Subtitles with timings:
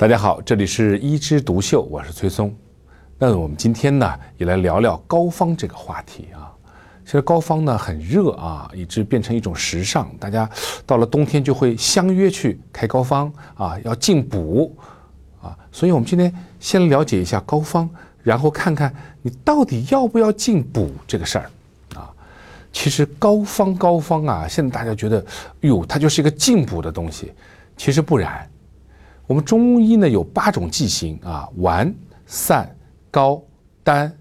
[0.00, 2.56] 大家好，这里是一枝独秀，我是崔松。
[3.18, 6.50] 那我们今天呢，也来聊聊膏方这个话题啊。
[7.04, 10.48] 其实膏方呢很热啊，以致变成一种时尚，大家
[10.86, 14.74] 到了冬天就会相约去开膏方啊，要进补
[15.42, 15.54] 啊。
[15.70, 17.86] 所以我们今天先了解一下膏方，
[18.22, 18.90] 然后看看
[19.20, 21.50] 你到底要不要进补这个事儿
[21.94, 22.10] 啊。
[22.72, 25.22] 其实膏方膏方啊，现在大家觉得
[25.60, 27.34] 哟，它就是一个进补的东西，
[27.76, 28.48] 其实不然。
[29.30, 31.94] 我们中医呢有八种剂型啊，丸、
[32.26, 32.68] 散、
[33.12, 33.40] 膏、
[33.84, 34.12] 丹、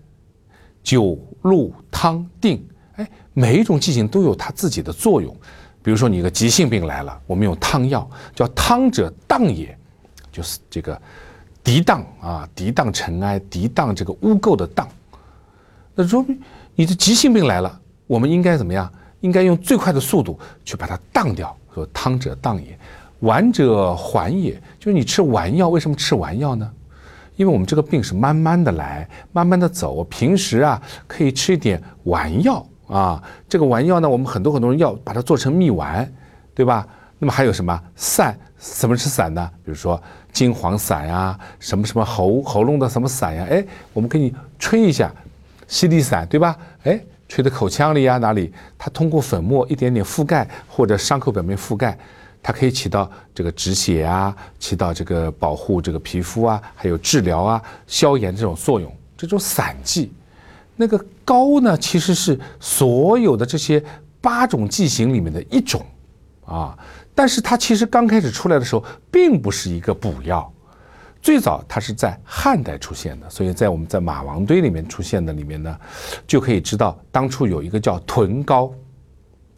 [0.83, 2.63] 灸、露、汤、定，
[2.93, 5.35] 哎，每一种剂型都有它自己的作用。
[5.81, 9.75] 比如说你一个急性病来了，我们用汤药，叫汤者荡也，
[10.31, 11.01] 就是这个
[11.63, 14.87] 涤荡啊，涤荡尘埃，涤荡这个污垢的荡。
[15.95, 16.39] 那说明
[16.75, 18.87] 你的急性病来了，我们应该怎么样？
[19.21, 21.57] 应该用最快的速度去把它荡掉。
[21.73, 22.77] 说汤者荡也。
[23.19, 26.69] 丸者缓也，就是你吃丸药，为什么吃丸药呢？
[27.35, 30.03] 因为我们这个病是慢慢的来，慢慢的走。
[30.05, 33.23] 平时啊，可以吃一点丸药啊。
[33.47, 36.09] 这个丸药呢，我们很多很多人要把它做成蜜丸，
[36.53, 36.85] 对吧？
[37.17, 38.37] 那么还有什么散？
[38.57, 39.49] 什么是散呢？
[39.63, 40.01] 比如说
[40.33, 43.47] 金黄散呀，什么什么喉喉咙的什么散呀？
[43.49, 45.09] 哎，我们给你吹一下，
[45.65, 46.57] 犀利散，对吧？
[46.83, 46.99] 哎，
[47.29, 48.53] 吹的口腔里呀，哪里？
[48.77, 51.97] 它通过粉末一点点覆盖，或者伤口表面覆盖。
[52.41, 58.91] 它可以起到这个止血啊，起到这个保护这个皮肤啊，还有治疗啊、消炎这种作用。
[59.17, 60.13] 这种散剂，
[60.77, 63.83] 那个膏呢，其实是所有的这些
[64.21, 65.85] 八种剂型里面的一种
[66.45, 66.73] 啊。
[67.13, 70.49] 但是它其实刚开始出来的时候，并不是一个补药，
[71.21, 73.29] 最早它是在汉代出现的。
[73.29, 75.77] 所以在我们在马王堆里面出现的里面呢，
[76.25, 78.71] 就可以知道当初有一个叫豚膏，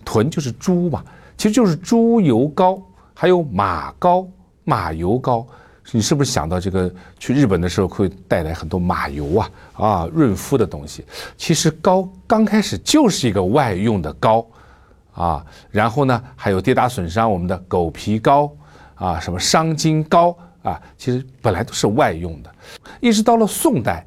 [0.04, 1.06] 豚就是猪嘛。
[1.42, 2.80] 其实就是猪油膏，
[3.16, 4.28] 还有马膏、
[4.64, 5.44] 马油膏。
[5.92, 11.04] 你是不是想到这个去日本的时候会带来很多马油啊啊润肤的东西？
[11.36, 14.46] 其实膏刚开始就是一个外用的膏
[15.14, 15.44] 啊。
[15.72, 18.56] 然后呢，还有跌打损伤我们的狗皮膏
[18.94, 22.52] 啊，什么伤筋膏啊，其实本来都是外用的。
[23.00, 24.06] 一直到了宋代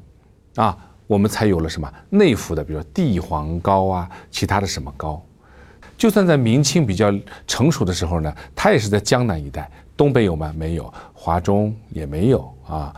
[0.55, 5.21] 啊，我们才有了什么内服的，比如说地黄膏啊，其他的什么膏。
[5.97, 7.13] 就算在明清比较
[7.47, 10.53] 成熟的时候呢，它也是在江南一带，东北有吗？
[10.57, 12.93] 没有，华中也没有啊，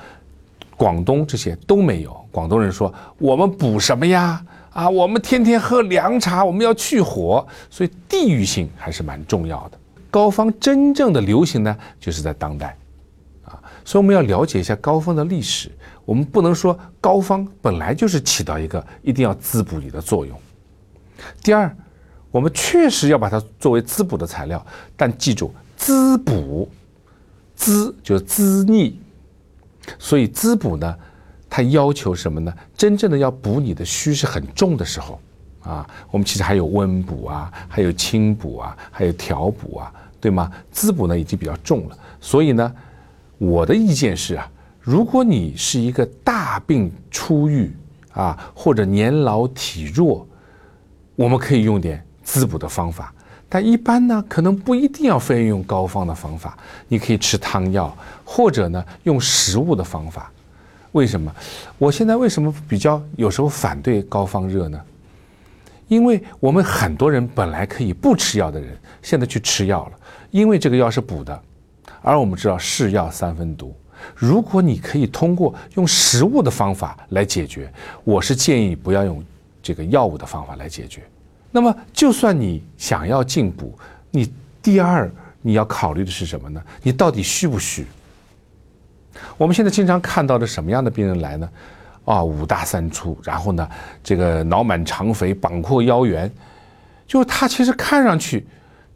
[0.76, 2.26] 广东这些都没有。
[2.32, 4.44] 广东人说我们补什么呀？
[4.74, 9.78] 啊，我们天天喝凉茶，我们要去火，所以地域性还是蛮重要的。
[10.10, 12.76] 膏方真正的流行呢，就是在当代，
[13.44, 15.72] 啊，所以我们要了解一下膏方的历史。
[16.04, 20.36] 我们不能说膏方本来就是起到一个一定要滋补你的作用。
[21.44, 21.76] 第二。
[22.32, 24.64] 我们确实要把它作为滋补的材料，
[24.96, 26.70] 但记住，滋补，
[27.56, 29.00] 滋就是滋腻，
[29.98, 30.96] 所以滋补呢，
[31.50, 32.54] 它要求什么呢？
[32.76, 35.20] 真正的要补你的虚是很重的时候，
[35.62, 40.52] 啊，我们其实还有温补啊，还有清补啊，还有调补啊，对吗？
[40.72, 42.76] 滋补呢已经比较重了，所以呢，
[43.38, 44.52] 我的意见是啊，
[44.82, 47.72] 如果你是一个大病初愈
[48.12, 50.28] 啊，或者年老体弱，
[51.16, 52.04] 我们可以用点。
[52.28, 53.14] 滋补的方法，
[53.48, 56.58] 但一般呢，可能不一定要非用膏方的方法，
[56.90, 57.96] 你可以吃汤药，
[58.26, 60.30] 或者呢用食物的方法。
[60.92, 61.34] 为什么？
[61.78, 64.78] 我现在为什么比较有时候反对膏方热呢？
[65.88, 69.92] 因为我们很多人本来可以不吃药的人，现在去吃药了，
[70.30, 71.42] 因为这个药是补的，
[72.02, 73.74] 而我们知道是药三分毒。
[74.14, 77.72] 如果你可以通过用食物的方法来解决，
[78.04, 79.24] 我是建议不要用
[79.64, 81.04] 这个药物的方法来解决。
[81.52, 83.78] 那么，就算你想要进补，
[84.12, 84.32] 你
[84.62, 85.10] 第二
[85.42, 86.62] 你要考虑的是什么呢？
[86.84, 87.86] 你到底虚不虚？
[89.38, 91.50] 我们现在经常看到的什么样的病人来呢？
[92.06, 93.68] 啊，五大三粗，然后呢，
[94.04, 96.32] 这个脑满肠肥，膀阔腰圆，
[97.08, 98.46] 就是他其实看上去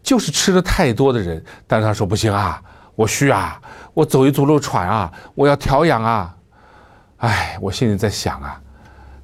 [0.03, 2.62] 就是吃的太多的人，但是他说不行啊，
[2.95, 3.59] 我虚啊，
[3.94, 6.36] 我走一走路喘啊，我要调养啊。
[7.18, 8.62] 哎，我现在在想啊，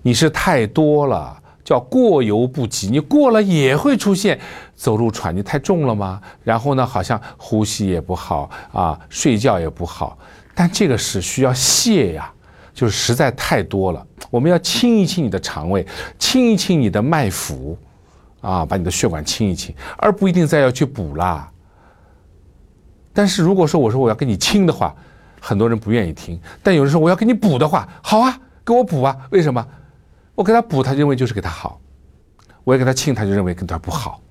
[0.01, 1.37] 你是太多了。
[1.67, 4.39] 叫过犹不及，你过了也会出现
[4.73, 6.21] 走路喘，你太重了吗？
[6.41, 10.17] 然后呢，好像呼吸也不好啊，睡觉也不好。
[10.55, 12.31] 但这个是需要泻呀，
[12.73, 14.07] 就是实在太多了。
[14.29, 15.85] 我们要清一清你的肠胃，
[16.17, 17.77] 清一清你的脉浮，
[18.39, 21.51] 啊，把你的血管清一清，而不一定再要去补啦。
[23.11, 24.95] 但是如果说我说我要给你清的话，
[25.41, 26.39] 很多人不愿意听。
[26.63, 29.67] 但有人说我要给你补的话，好啊，给我补啊，为什么？
[30.37, 31.81] 我给他补，他认为就是给他好；
[32.63, 34.21] 我要给他清，他就认为跟他不好。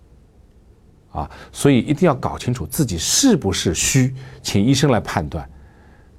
[1.11, 5.45] 啊，所以一定要搞清楚自己是不是虚，请医生来判断。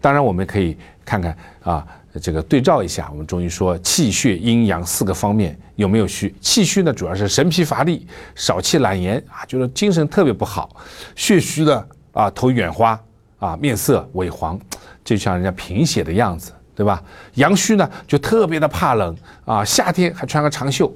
[0.01, 1.87] 当然，我们可以看看啊，
[2.21, 3.07] 这个对照一下。
[3.11, 6.35] 我们中医说气血阴阳四个方面有没有虚？
[6.41, 8.05] 气虚呢，主要是神疲乏力、
[8.35, 10.67] 少气懒言啊，就是精神特别不好；
[11.15, 13.01] 血虚的啊，头眼花
[13.39, 14.59] 啊，面色萎黄，
[15.05, 17.01] 就像人家贫血的样子，对吧？
[17.33, 20.89] 阳虚呢，就特别的怕冷啊，夏天还穿个长袖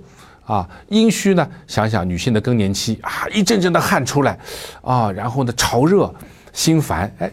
[0.46, 0.70] 啊。
[0.90, 4.38] 阴虚呢，想想女性的更年期啊，一阵阵的汗出来
[4.84, 6.14] 啊，然后呢，潮热、
[6.54, 7.32] 心烦，哎。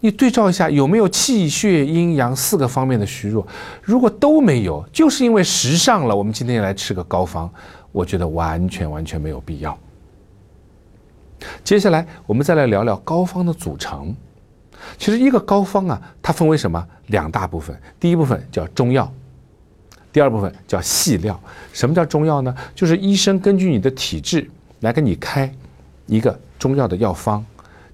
[0.00, 3.44] 你对照一下，有没有气血阴阳四个方面的虚弱？
[3.82, 6.14] 如果都没有，就是因为时尚了。
[6.14, 7.50] 我们今天来吃个膏方，
[7.90, 9.76] 我觉得完全完全没有必要。
[11.64, 14.14] 接下来我们再来聊聊膏方的组成。
[14.96, 16.82] 其实一个膏方啊，它分为什么？
[17.08, 17.78] 两大部分。
[17.98, 19.10] 第一部分叫中药，
[20.12, 21.38] 第二部分叫细料。
[21.72, 22.54] 什么叫中药呢？
[22.74, 24.48] 就是医生根据你的体质
[24.80, 25.52] 来给你开
[26.06, 27.44] 一个中药的药方。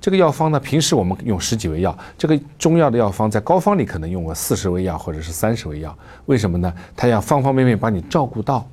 [0.01, 5.97] 这个药方呢，平时我们用十几味药，这个中药的药方在膏方里可能用个四十味药或者是三十味药，
[6.27, 6.73] 为什么呢？
[6.95, 8.69] 它要方方面面把你照顾到。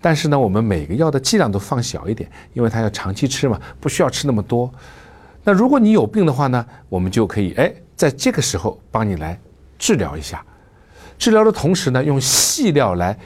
[0.00, 4.68] 但是呢，我们每个药的剂量都放小一点，因为它要长期吃嘛，不需要吃那么多。
[5.44, 9.38] 那如果你有病的话呢，我们就可以哎，在这个时候帮你来
[9.78, 10.44] 治疗一下。
[11.18, 13.16] 治疗的同时呢，用细料来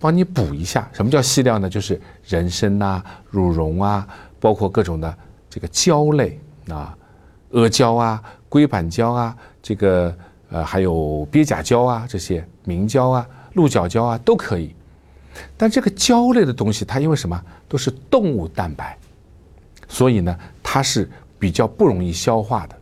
[0.00, 0.88] 帮你补一下。
[0.92, 1.68] 什么叫细料呢？
[1.68, 4.08] 就是人参啊、鹿茸啊，
[4.40, 5.16] 包括各种的
[5.50, 6.40] 这个胶类。
[6.68, 6.98] 啊，
[7.52, 10.12] 阿胶啊，龟板胶啊，这个
[10.50, 14.74] 呃还有鳖甲胶啊，这些明胶啊、鹿角胶啊都可以。
[15.56, 18.98] 但这个胶类的东西，它因为什么都是动物蛋白，
[19.86, 21.08] 所以呢它是
[21.38, 22.76] 比较不容易消化的。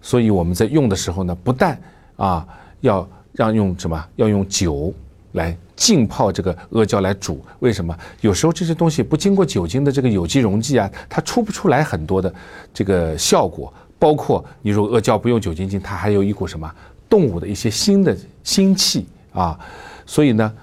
[0.00, 1.80] 所以我们在用的时候呢，不但
[2.16, 2.46] 啊
[2.80, 4.92] 要让用什么，要用酒
[5.32, 5.56] 来。
[5.76, 7.92] 浸泡这个阿胶来煮，为什么？
[8.20, 12.32] 有时候这些东西不经过酒精的这个有机溶剂啊，它出不出来很多的
[12.72, 13.74] 这个效果。
[13.98, 16.72] 包括你如阿胶不用酒精浸，它还有一股什么
[17.08, 19.58] 动物的一些新的腥气啊。
[20.06, 20.54] 所以呢，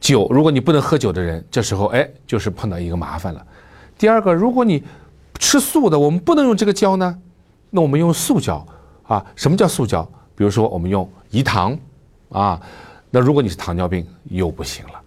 [0.00, 3.46] 酒如果你不能喝酒的人，这时候哎就是碰到一个麻烦了。
[3.98, 4.82] 第二个，如果你
[5.38, 7.18] 吃素的，我们不能用这个胶呢，
[7.70, 8.66] 那我们用素胶
[9.02, 9.24] 啊。
[9.36, 10.02] 什么叫素胶？
[10.34, 11.78] 比如说我们用饴糖
[12.30, 12.60] 啊。
[13.10, 15.00] 那如果你是糖尿病又不行了，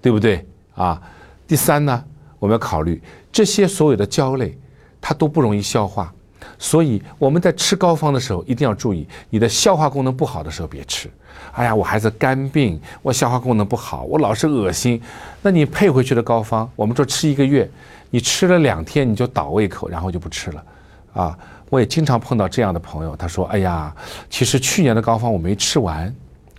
[0.00, 1.00] 对不对啊？
[1.46, 2.02] 第三呢，
[2.38, 4.58] 我们要考虑这些所有的胶类，
[5.00, 6.14] 它都不容易消化，
[6.58, 11.10] 所以我们在吃膏方的时候一定要注意，你的消化功能不好的时候别吃。
[11.52, 15.00] 哎呀，我孩子肝病，我消化功能不好，我老是恶心，
[15.42, 17.68] 那你配回去的膏方，我们说吃一个月，
[18.10, 20.64] 你吃了两天你就倒胃口，然后就不吃了，
[21.12, 21.38] 啊，
[21.68, 23.94] 我也经常碰到这样的朋友，他说，哎呀，
[24.28, 26.14] 其实去年的膏方我没吃完。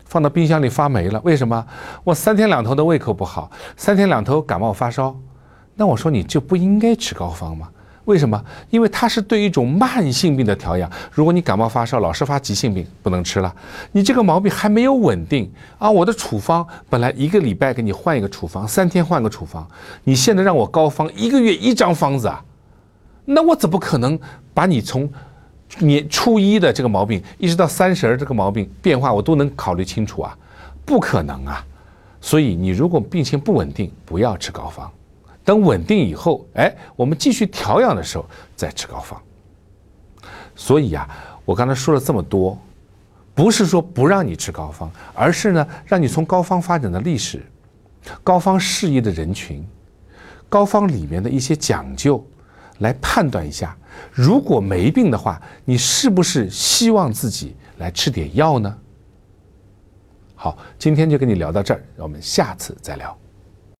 [0.05, 1.65] 放到冰箱里发霉了，为什么？
[2.03, 5.15] 我三天两头的胃口不好，三天两头感冒发烧，
[5.75, 7.69] 那我说你就不应该吃膏方吗？
[8.05, 8.43] 为什么？
[8.69, 10.89] 因为它是对一种慢性病的调养。
[11.11, 13.53] 如果你感冒发烧老是发急性病，不能吃了。
[13.91, 15.89] 你这个毛病还没有稳定啊！
[15.89, 19.67] 我的处方本来一个礼拜给你换一个处方，三天换个处方，
[20.03, 22.43] 你现在让我膏方一个月一张方子啊，
[23.25, 24.19] 那我怎么可能
[24.53, 25.09] 把你从？
[25.79, 30.37] 年初一的这个毛病，一直到三十儿这个毛病变化，我都能考虑清楚啊，
[30.83, 31.65] 不可能啊。
[32.19, 34.91] 所以你如果病情不稳定，不要吃膏方，
[35.51, 38.25] 等稳定以后，哎，我们继续调养的时候
[38.55, 39.21] 再吃膏方。
[40.55, 41.09] 所以啊，
[41.43, 42.57] 我刚才说了这么多，
[43.35, 47.45] 不是说不让你吃膏方，而是呢，让你从膏方发展的历史、
[48.23, 49.61] 膏方适宜的人群、
[50.47, 52.25] 膏方里面的一些讲究。
[52.79, 53.77] 来判断一下，
[54.11, 58.75] 如果没病的话，你是不是希望自己来吃点药呢？
[60.33, 63.15] 好，今天就跟你聊到这儿，我们下次再聊。